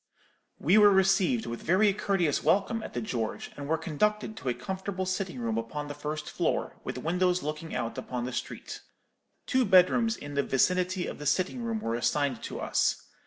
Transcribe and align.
We 0.57 0.79
were 0.79 0.89
received 0.89 1.45
with 1.45 1.61
very 1.61 1.93
courteous 1.93 2.41
welcome 2.43 2.81
at 2.81 2.95
the 2.95 3.01
George, 3.01 3.51
and 3.55 3.67
were 3.67 3.77
conducted 3.77 4.35
to 4.37 4.49
a 4.49 4.55
comfortable 4.55 5.05
sitting 5.05 5.37
room 5.39 5.59
upon 5.59 5.89
the 5.89 5.93
first 5.93 6.27
floor, 6.27 6.77
with 6.83 6.97
windows 6.97 7.43
looking 7.43 7.75
out 7.75 7.99
upon 7.99 8.25
the 8.25 8.33
street. 8.33 8.81
Two 9.45 9.63
bedrooms 9.63 10.17
in 10.17 10.33
the 10.33 10.41
vicinity 10.41 11.05
of 11.05 11.19
the 11.19 11.27
sitting 11.27 11.61
room 11.61 11.81
were 11.81 11.93
assigned 11.93 12.41
to 12.41 12.59
us. 12.59 13.09